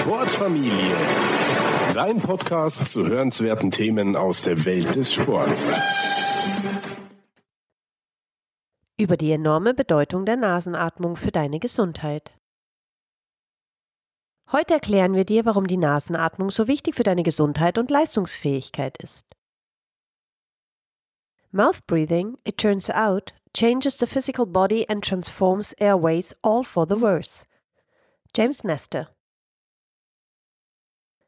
[0.00, 0.96] Sportfamilie.
[1.94, 5.70] Dein Podcast zu hörenswerten Themen aus der Welt des Sports.
[8.98, 12.32] Über die enorme Bedeutung der Nasenatmung für deine Gesundheit.
[14.50, 19.26] Heute erklären wir dir, warum die Nasenatmung so wichtig für deine Gesundheit und Leistungsfähigkeit ist.
[21.52, 27.00] Mouth breathing, it turns out, changes the physical body and transforms airways all for the
[27.00, 27.46] worse.
[28.34, 29.13] James Nestor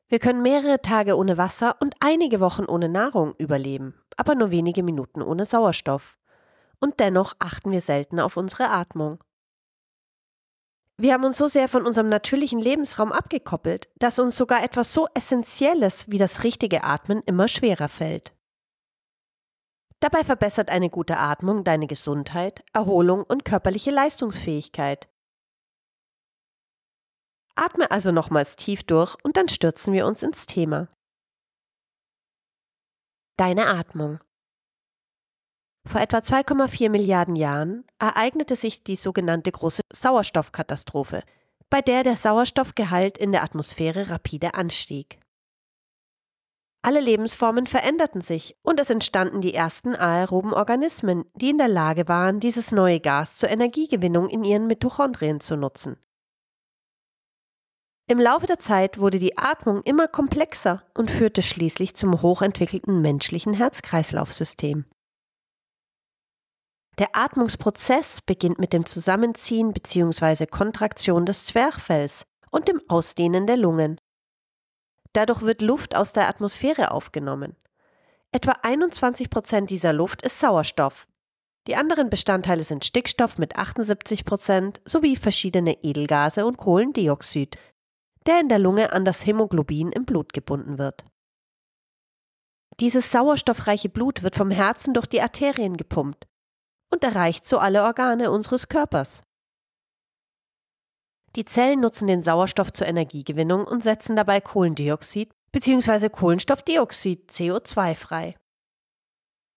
[0.08, 4.82] wir können mehrere Tage ohne Wasser und einige Wochen ohne Nahrung überleben, aber nur wenige
[4.82, 6.16] Minuten ohne Sauerstoff.
[6.78, 9.22] Und dennoch achten wir selten auf unsere Atmung.
[10.98, 15.08] Wir haben uns so sehr von unserem natürlichen Lebensraum abgekoppelt, dass uns sogar etwas so
[15.12, 18.32] Essentielles wie das richtige Atmen immer schwerer fällt.
[20.00, 25.08] Dabei verbessert eine gute Atmung deine Gesundheit, Erholung und körperliche Leistungsfähigkeit.
[27.56, 30.88] Atme also nochmals tief durch und dann stürzen wir uns ins Thema.
[33.36, 34.20] Deine Atmung.
[35.86, 41.22] Vor etwa 2,4 Milliarden Jahren ereignete sich die sogenannte große Sauerstoffkatastrophe,
[41.70, 45.18] bei der der Sauerstoffgehalt in der Atmosphäre rapide anstieg.
[46.82, 52.06] Alle Lebensformen veränderten sich und es entstanden die ersten aeroben Organismen, die in der Lage
[52.06, 55.96] waren, dieses neue Gas zur Energiegewinnung in ihren Mitochondrien zu nutzen.
[58.08, 63.52] Im Laufe der Zeit wurde die Atmung immer komplexer und führte schließlich zum hochentwickelten menschlichen
[63.52, 64.84] Herz-Kreislauf-System.
[66.98, 70.46] Der Atmungsprozess beginnt mit dem Zusammenziehen bzw.
[70.46, 74.00] Kontraktion des Zwerchfells und dem Ausdehnen der Lungen.
[75.12, 77.56] Dadurch wird Luft aus der Atmosphäre aufgenommen.
[78.30, 81.08] Etwa 21 Prozent dieser Luft ist Sauerstoff.
[81.66, 87.58] Die anderen Bestandteile sind Stickstoff mit 78 Prozent sowie verschiedene Edelgase und Kohlendioxid,
[88.26, 91.04] der in der Lunge an das Hämoglobin im Blut gebunden wird.
[92.80, 96.26] Dieses sauerstoffreiche Blut wird vom Herzen durch die Arterien gepumpt
[96.92, 99.22] und erreicht so alle Organe unseres Körpers.
[101.36, 106.08] Die Zellen nutzen den Sauerstoff zur Energiegewinnung und setzen dabei Kohlendioxid bzw.
[106.08, 108.36] Kohlenstoffdioxid CO2 frei.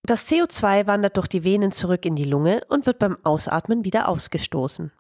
[0.04, 4.08] Das CO2 wandert durch die Venen zurück in die Lunge und wird beim Ausatmen wieder
[4.08, 4.92] ausgestoßen.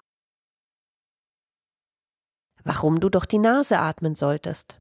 [2.63, 4.79] Warum du durch die Nase atmen solltest.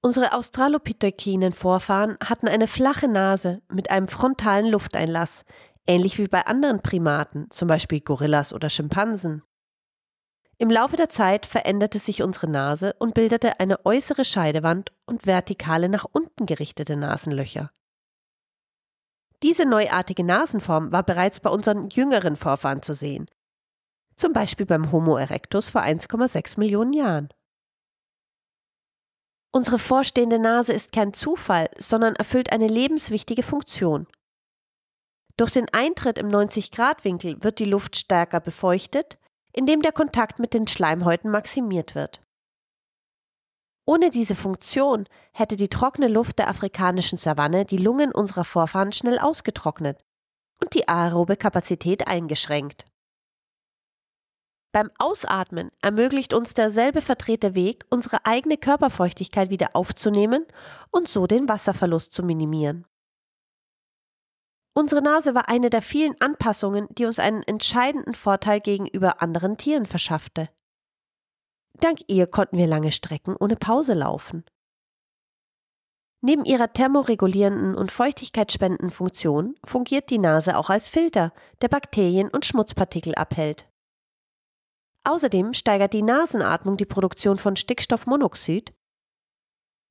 [0.00, 5.44] Unsere australopithekinen Vorfahren hatten eine flache Nase mit einem frontalen Lufteinlass,
[5.86, 9.42] ähnlich wie bei anderen Primaten, zum Beispiel Gorillas oder Schimpansen.
[10.58, 15.88] Im Laufe der Zeit veränderte sich unsere Nase und bildete eine äußere Scheidewand und vertikale
[15.88, 17.70] nach unten gerichtete Nasenlöcher.
[19.42, 23.26] Diese neuartige Nasenform war bereits bei unseren jüngeren Vorfahren zu sehen,
[24.16, 27.28] zum Beispiel beim Homo erectus vor 1,6 Millionen Jahren.
[29.52, 34.08] Unsere vorstehende Nase ist kein Zufall, sondern erfüllt eine lebenswichtige Funktion.
[35.36, 39.18] Durch den Eintritt im 90-Grad-Winkel wird die Luft stärker befeuchtet,
[39.52, 42.20] indem der Kontakt mit den Schleimhäuten maximiert wird.
[43.86, 49.18] Ohne diese Funktion hätte die trockene Luft der afrikanischen Savanne die Lungen unserer Vorfahren schnell
[49.18, 50.02] ausgetrocknet
[50.60, 52.86] und die aerobe Kapazität eingeschränkt.
[54.74, 60.44] Beim Ausatmen ermöglicht uns derselbe verdrehte Weg, unsere eigene Körperfeuchtigkeit wieder aufzunehmen
[60.90, 62.84] und so den Wasserverlust zu minimieren.
[64.76, 69.86] Unsere Nase war eine der vielen Anpassungen, die uns einen entscheidenden Vorteil gegenüber anderen Tieren
[69.86, 70.50] verschaffte.
[71.78, 74.44] Dank ihr konnten wir lange Strecken ohne Pause laufen.
[76.20, 82.44] Neben ihrer thermoregulierenden und feuchtigkeitsspendenden Funktion fungiert die Nase auch als Filter, der Bakterien und
[82.44, 83.68] Schmutzpartikel abhält.
[85.04, 88.72] Außerdem steigert die Nasenatmung die Produktion von Stickstoffmonoxid,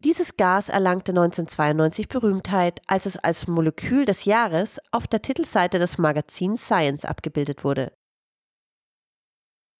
[0.03, 5.97] dieses Gas erlangte 1992 Berühmtheit, als es als Molekül des Jahres auf der Titelseite des
[5.97, 7.94] Magazins Science abgebildet wurde.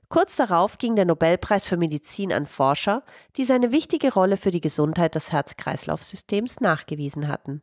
[0.08, 3.03] Kurz darauf ging der Nobelpreis für Medizin an Forscher,
[3.36, 7.62] die seine wichtige Rolle für die Gesundheit des Herz-Kreislauf-Systems nachgewiesen hatten.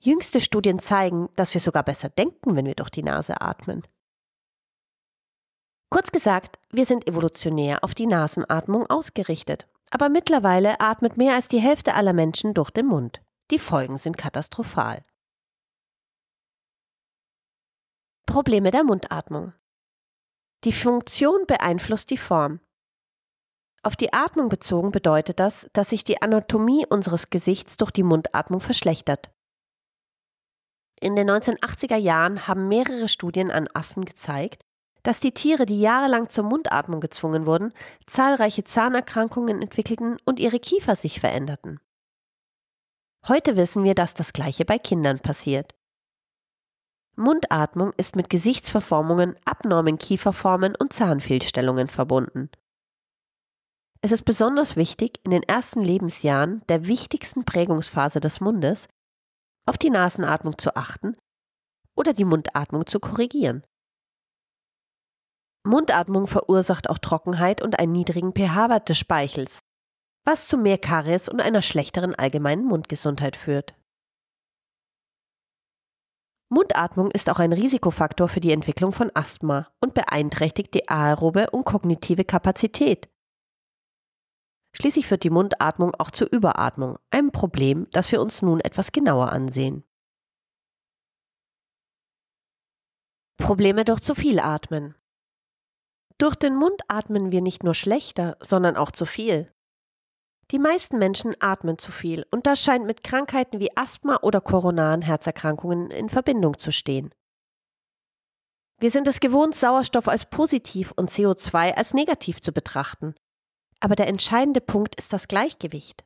[0.00, 3.82] Jüngste Studien zeigen, dass wir sogar besser denken, wenn wir durch die Nase atmen.
[5.92, 9.68] Kurz gesagt, wir sind evolutionär auf die Nasenatmung ausgerichtet.
[9.90, 13.20] Aber mittlerweile atmet mehr als die Hälfte aller Menschen durch den Mund.
[13.50, 15.04] Die Folgen sind katastrophal.
[18.24, 19.52] Probleme der Mundatmung.
[20.64, 22.60] Die Funktion beeinflusst die Form.
[23.82, 28.60] Auf die Atmung bezogen bedeutet das, dass sich die Anatomie unseres Gesichts durch die Mundatmung
[28.60, 29.30] verschlechtert.
[30.98, 34.64] In den 1980er Jahren haben mehrere Studien an Affen gezeigt,
[35.02, 37.72] dass die Tiere, die jahrelang zur Mundatmung gezwungen wurden,
[38.06, 41.80] zahlreiche Zahnerkrankungen entwickelten und ihre Kiefer sich veränderten.
[43.26, 45.74] Heute wissen wir, dass das gleiche bei Kindern passiert.
[47.14, 52.50] Mundatmung ist mit Gesichtsverformungen, abnormen Kieferformen und Zahnfehlstellungen verbunden.
[54.00, 58.88] Es ist besonders wichtig, in den ersten Lebensjahren der wichtigsten Prägungsphase des Mundes
[59.66, 61.16] auf die Nasenatmung zu achten
[61.94, 63.62] oder die Mundatmung zu korrigieren.
[65.64, 69.60] Mundatmung verursacht auch Trockenheit und einen niedrigen pH-Wert des Speichels,
[70.24, 73.74] was zu mehr Karies und einer schlechteren allgemeinen Mundgesundheit führt.
[76.48, 81.64] Mundatmung ist auch ein Risikofaktor für die Entwicklung von Asthma und beeinträchtigt die aerobe und
[81.64, 83.08] kognitive Kapazität.
[84.74, 89.30] Schließlich führt die Mundatmung auch zur Überatmung, einem Problem, das wir uns nun etwas genauer
[89.30, 89.84] ansehen.
[93.38, 94.94] Probleme durch zu viel Atmen.
[96.22, 99.52] Durch den Mund atmen wir nicht nur schlechter, sondern auch zu viel.
[100.52, 105.02] Die meisten Menschen atmen zu viel und das scheint mit Krankheiten wie Asthma oder koronaren
[105.02, 107.12] Herzerkrankungen in Verbindung zu stehen.
[108.78, 113.16] Wir sind es gewohnt, Sauerstoff als positiv und CO2 als negativ zu betrachten.
[113.80, 116.04] Aber der entscheidende Punkt ist das Gleichgewicht.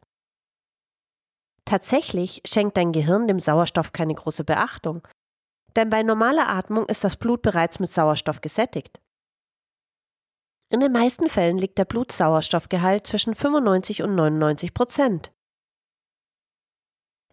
[1.67, 5.07] Tatsächlich schenkt dein Gehirn dem Sauerstoff keine große Beachtung,
[5.77, 8.99] denn bei normaler Atmung ist das Blut bereits mit Sauerstoff gesättigt.
[10.69, 15.33] In den meisten Fällen liegt der Blutsauerstoffgehalt zwischen 95 und 99 Prozent.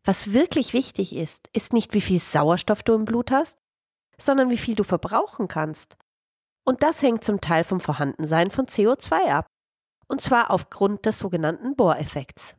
[0.03, 3.57] Was wirklich wichtig ist, ist nicht, wie viel Sauerstoff du im Blut hast,
[4.17, 5.97] sondern wie viel du verbrauchen kannst.
[6.65, 9.47] Und das hängt zum Teil vom Vorhandensein von CO2 ab,
[10.07, 12.55] und zwar aufgrund des sogenannten Bohr-Effekts.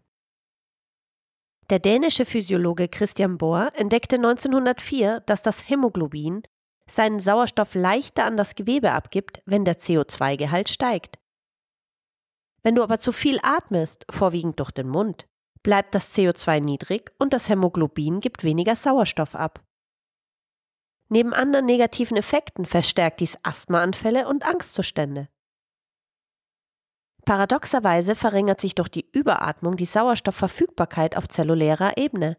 [1.70, 6.42] Der dänische Physiologe Christian Bohr entdeckte 1904, dass das Hämoglobin
[6.88, 11.18] seinen Sauerstoff leichter an das Gewebe abgibt, wenn der CO2-Gehalt steigt.
[12.62, 15.26] Wenn du aber zu viel atmest, vorwiegend durch den Mund,
[15.62, 19.62] bleibt das CO2 niedrig und das Hämoglobin gibt weniger Sauerstoff ab.
[21.08, 25.28] Neben anderen negativen Effekten verstärkt dies Asthmaanfälle und Angstzustände.
[27.24, 32.36] Paradoxerweise verringert sich durch die Überatmung die Sauerstoffverfügbarkeit auf zellulärer Ebene.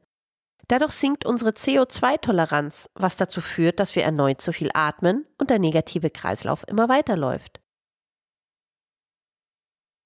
[0.67, 5.59] Dadurch sinkt unsere CO2-Toleranz, was dazu führt, dass wir erneut zu viel atmen und der
[5.59, 7.61] negative Kreislauf immer weiterläuft.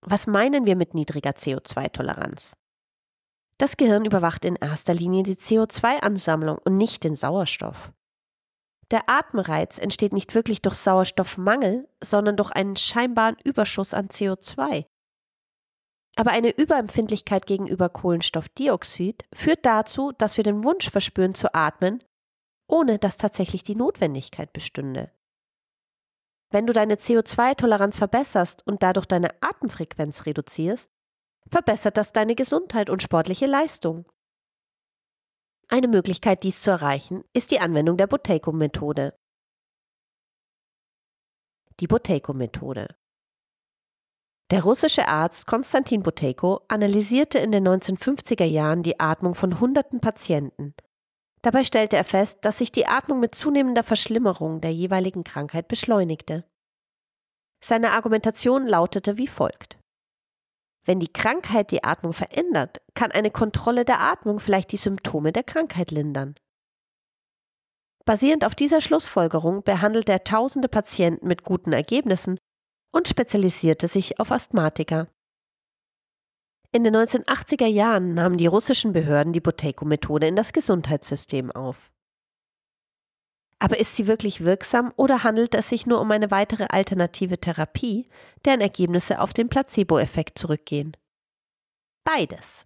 [0.01, 2.53] Was meinen wir mit niedriger CO2-Toleranz?
[3.57, 7.91] Das Gehirn überwacht in erster Linie die CO2-Ansammlung und nicht den Sauerstoff.
[8.91, 14.85] Der Atemreiz entsteht nicht wirklich durch Sauerstoffmangel, sondern durch einen scheinbaren Überschuss an CO2.
[16.19, 22.04] Aber eine Überempfindlichkeit gegenüber Kohlenstoffdioxid führt dazu, dass wir den Wunsch verspüren zu atmen,
[22.68, 25.13] ohne dass tatsächlich die Notwendigkeit bestünde.
[26.51, 30.92] Wenn du deine CO2-Toleranz verbesserst und dadurch deine Atemfrequenz reduzierst,
[31.50, 34.06] verbessert das deine Gesundheit und sportliche Leistung.
[35.69, 39.18] Eine Möglichkeit, dies zu erreichen, ist die Anwendung der Boteco-Methode.
[41.80, 42.98] Die Boteco-Methode.
[44.51, 50.73] Der russische Arzt Konstantin Buteyko analysierte in den 1950er Jahren die Atmung von hunderten Patienten.
[51.43, 56.45] Dabei stellte er fest, dass sich die Atmung mit zunehmender Verschlimmerung der jeweiligen Krankheit beschleunigte.
[57.63, 59.77] Seine Argumentation lautete wie folgt.
[60.83, 65.44] Wenn die Krankheit die Atmung verändert, kann eine Kontrolle der Atmung vielleicht die Symptome der
[65.44, 66.33] Krankheit lindern.
[68.06, 72.39] Basierend auf dieser Schlussfolgerung behandelte er tausende Patienten mit guten Ergebnissen
[72.91, 75.07] und spezialisierte sich auf Asthmatiker.
[76.71, 81.91] In den 1980er Jahren nahmen die russischen Behörden die Boteco-Methode in das Gesundheitssystem auf.
[83.57, 88.05] Aber ist sie wirklich wirksam oder handelt es sich nur um eine weitere alternative Therapie,
[88.45, 90.95] deren Ergebnisse auf den Placebo-Effekt zurückgehen?
[92.05, 92.65] Beides.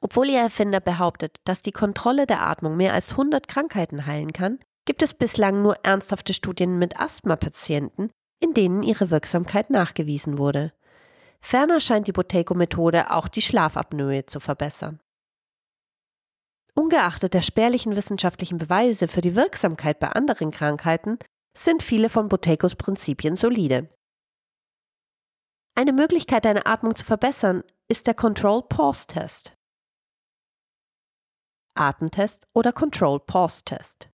[0.00, 4.58] Obwohl ihr Erfinder behauptet, dass die Kontrolle der Atmung mehr als 100 Krankheiten heilen kann,
[4.86, 8.10] gibt es bislang nur ernsthafte Studien mit Asthma-Patienten,
[8.44, 10.74] in denen ihre Wirksamkeit nachgewiesen wurde.
[11.40, 15.00] Ferner scheint die Boteco-Methode auch die Schlafapnoe zu verbessern.
[16.74, 21.18] Ungeachtet der spärlichen wissenschaftlichen Beweise für die Wirksamkeit bei anderen Krankheiten
[21.56, 23.88] sind viele von Botecos Prinzipien solide.
[25.74, 29.56] Eine Möglichkeit, deine Atmung zu verbessern, ist der Control Pause Test.
[31.76, 34.10] Atemtest oder Control Pause Test.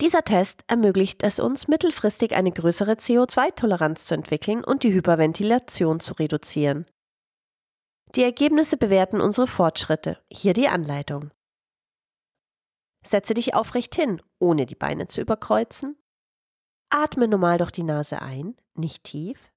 [0.00, 6.14] Dieser Test ermöglicht es uns, mittelfristig eine größere CO2-Toleranz zu entwickeln und die Hyperventilation zu
[6.14, 6.86] reduzieren.
[8.14, 10.18] Die Ergebnisse bewerten unsere Fortschritte.
[10.32, 11.30] Hier die Anleitung.
[13.06, 15.96] Setze dich aufrecht hin, ohne die Beine zu überkreuzen.
[16.88, 19.52] Atme normal durch die Nase ein, nicht tief.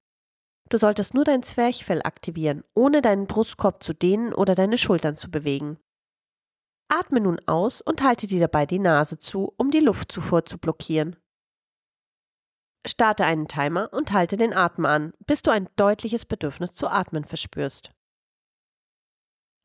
[0.68, 5.30] Du solltest nur dein Zwerchfell aktivieren, ohne deinen Brustkorb zu dehnen oder deine Schultern zu
[5.30, 5.78] bewegen.
[6.94, 11.16] Atme nun aus und halte dir dabei die Nase zu, um die Luftzufuhr zu blockieren.
[12.86, 17.24] Starte einen Timer und halte den Atem an, bis du ein deutliches Bedürfnis zu atmen
[17.24, 17.92] verspürst.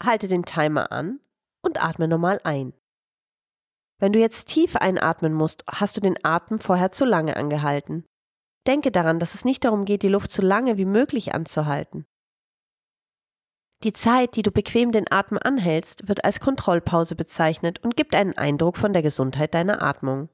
[0.02, 1.20] Halte den Timer an
[1.62, 2.74] und atme normal ein.
[4.00, 8.06] Wenn du jetzt tief einatmen musst, hast du den Atem vorher zu lange angehalten.
[8.66, 12.08] Denke daran, dass es nicht darum geht, die Luft so lange wie möglich anzuhalten.
[13.84, 18.38] Die Zeit, die du bequem den Atem anhältst, wird als Kontrollpause bezeichnet und gibt einen
[18.38, 20.28] Eindruck von der Gesundheit deiner Atmung.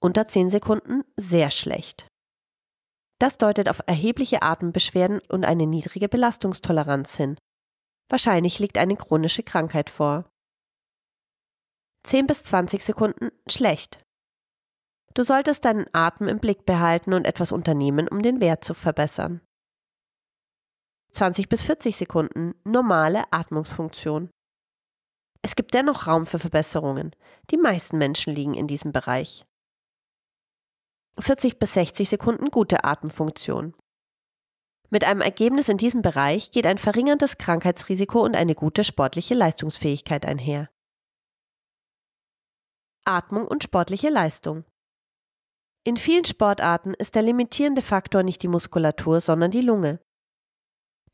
[0.00, 2.06] Unter 10 Sekunden sehr schlecht.
[3.18, 7.36] Das deutet auf erhebliche Atembeschwerden und eine niedrige Belastungstoleranz hin.
[8.08, 10.28] Wahrscheinlich liegt eine chronische Krankheit vor.
[12.04, 14.00] 10 bis 20 Sekunden schlecht.
[15.14, 19.40] Du solltest deinen Atem im Blick behalten und etwas unternehmen, um den Wert zu verbessern.
[21.14, 24.30] 20 bis 40 Sekunden normale Atmungsfunktion.
[25.42, 27.14] Es gibt dennoch Raum für Verbesserungen.
[27.50, 29.46] Die meisten Menschen liegen in diesem Bereich.
[31.20, 33.74] 40 bis 60 Sekunden gute Atemfunktion.
[34.90, 40.26] Mit einem Ergebnis in diesem Bereich geht ein verringertes Krankheitsrisiko und eine gute sportliche Leistungsfähigkeit
[40.26, 40.68] einher.
[43.04, 44.64] Atmung und sportliche Leistung.
[45.84, 50.03] In vielen Sportarten ist der limitierende Faktor nicht die Muskulatur, sondern die Lunge.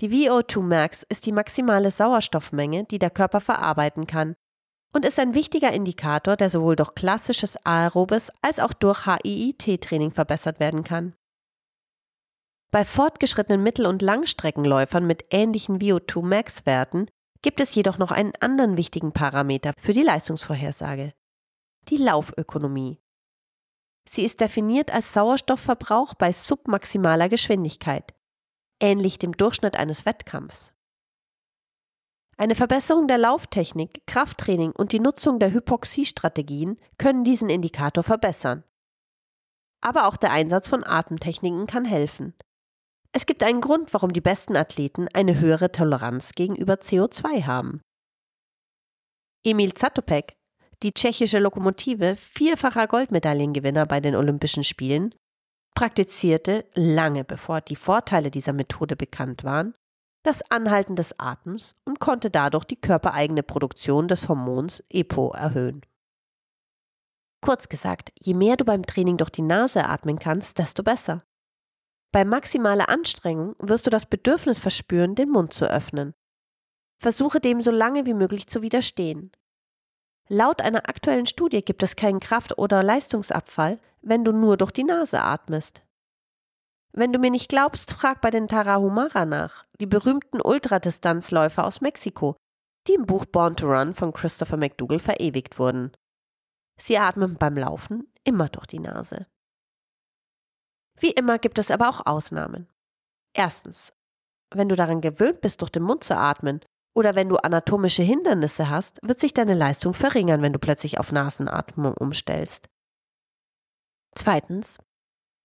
[0.01, 4.35] Die VO2 Max ist die maximale Sauerstoffmenge, die der Körper verarbeiten kann
[4.95, 10.59] und ist ein wichtiger Indikator, der sowohl durch klassisches aerobes als auch durch HIIT-Training verbessert
[10.59, 11.15] werden kann.
[12.71, 17.07] Bei fortgeschrittenen Mittel- und Langstreckenläufern mit ähnlichen VO2 Max-Werten
[17.43, 21.13] gibt es jedoch noch einen anderen wichtigen Parameter für die Leistungsvorhersage
[21.89, 23.01] die Laufökonomie.
[24.09, 28.15] Sie ist definiert als Sauerstoffverbrauch bei submaximaler Geschwindigkeit,
[28.81, 30.73] ähnlich dem Durchschnitt eines Wettkampfs.
[32.37, 38.65] Eine Verbesserung der Lauftechnik, Krafttraining und die Nutzung der Hypoxiestrategien können diesen Indikator verbessern.
[39.83, 42.35] Aber auch der Einsatz von Atemtechniken kann helfen.
[43.13, 47.83] Es gibt einen Grund, warum die besten Athleten eine höhere Toleranz gegenüber CO2 haben.
[49.45, 50.37] Emil Zatopek
[50.83, 55.15] die tschechische Lokomotive, vierfacher Goldmedaillengewinner bei den Olympischen Spielen,
[55.75, 59.75] praktizierte, lange bevor die Vorteile dieser Methode bekannt waren,
[60.23, 65.83] das Anhalten des Atems und konnte dadurch die körpereigene Produktion des Hormons EPO erhöhen.
[67.43, 71.25] Kurz gesagt, je mehr du beim Training durch die Nase atmen kannst, desto besser.
[72.13, 76.13] Bei maximaler Anstrengung wirst du das Bedürfnis verspüren, den Mund zu öffnen.
[77.01, 79.33] Versuche dem so lange wie möglich zu widerstehen.
[80.33, 84.85] Laut einer aktuellen Studie gibt es keinen Kraft- oder Leistungsabfall, wenn du nur durch die
[84.85, 85.83] Nase atmest.
[86.93, 92.37] Wenn du mir nicht glaubst, frag bei den Tarahumara nach, die berühmten Ultradistanzläufer aus Mexiko,
[92.87, 95.91] die im Buch Born to Run von Christopher McDougall verewigt wurden.
[96.81, 99.27] Sie atmen beim Laufen immer durch die Nase.
[100.97, 102.69] Wie immer gibt es aber auch Ausnahmen.
[103.35, 103.93] Erstens,
[104.55, 106.61] wenn du daran gewöhnt bist, durch den Mund zu atmen
[106.95, 111.13] oder wenn du anatomische Hindernisse hast, wird sich deine Leistung verringern, wenn du plötzlich auf
[111.13, 112.69] Nasenatmung umstellst.
[114.15, 114.79] Zweitens,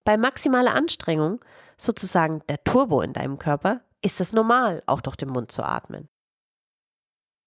[0.04, 1.44] bei maximaler Anstrengung,
[1.76, 6.08] sozusagen der Turbo in deinem Körper, ist es normal, auch durch den Mund zu atmen.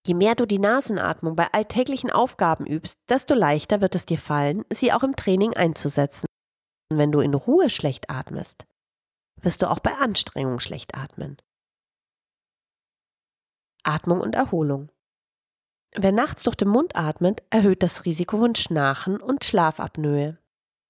[0.08, 4.63] Je mehr du die Nasenatmung bei alltäglichen Aufgaben übst, desto leichter wird es dir fallen,
[4.70, 6.25] sie auch im Training einzusetzen.
[6.89, 8.65] Und wenn du in Ruhe schlecht atmest,
[9.41, 11.38] wirst du auch bei Anstrengung schlecht atmen.
[13.83, 14.91] Atmung und Erholung.
[15.95, 20.38] Wer nachts durch den Mund atmet, erhöht das Risiko von Schnarchen und Schlafapnoe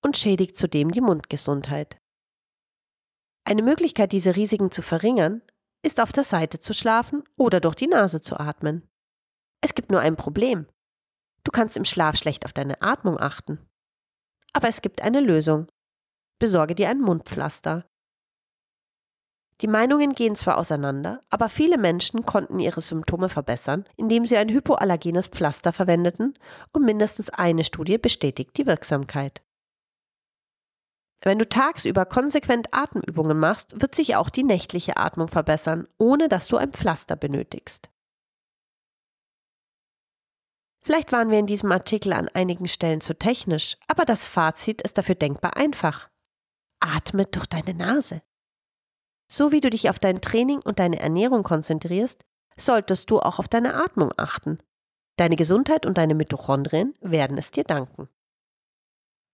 [0.01, 1.98] und schädigt zudem die Mundgesundheit.
[3.46, 5.41] Eine Möglichkeit, diese Risiken zu verringern,
[5.81, 8.88] ist auf der Seite zu schlafen oder durch die Nase zu atmen.
[9.62, 10.67] Es gibt nur ein Problem.
[11.43, 13.60] Du kannst im Schlaf schlecht auf deine Atmung achten.
[14.53, 15.67] Aber es gibt eine Lösung.
[16.39, 17.89] Besorge dir ein Mundpflaster.
[19.62, 24.50] Die Meinungen gehen zwar auseinander, aber viele Menschen konnten ihre Symptome verbessern, indem sie ein
[24.50, 26.34] hypoallergenes Pflaster verwendeten
[26.72, 29.42] und mindestens eine Studie bestätigt die Wirksamkeit.
[31.22, 36.48] Wenn du tagsüber konsequent Atemübungen machst, wird sich auch die nächtliche Atmung verbessern, ohne dass
[36.48, 37.89] du ein Pflaster benötigst.
[40.82, 44.98] Vielleicht waren wir in diesem Artikel an einigen Stellen zu technisch, aber das Fazit ist
[44.98, 46.10] dafür denkbar einfach.
[46.80, 48.22] Atme durch deine Nase.
[49.31, 52.25] So wie du dich auf dein Training und deine Ernährung konzentrierst,
[52.57, 54.57] solltest du auch auf deine Atmung achten.
[55.17, 58.09] Deine Gesundheit und deine Mitochondrien werden es dir danken.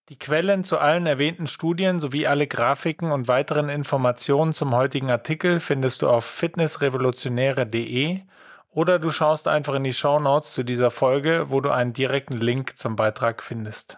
[0.10, 5.60] Die Quellen zu allen erwähnten Studien sowie alle Grafiken und weiteren Informationen zum heutigen Artikel
[5.60, 8.22] findest du auf fitnessrevolutionäre.de
[8.70, 12.38] oder du schaust einfach in die Show Notes zu dieser Folge, wo du einen direkten
[12.38, 13.98] Link zum Beitrag findest.